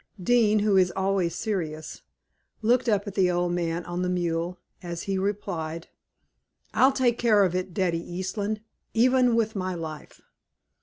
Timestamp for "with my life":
9.35-10.19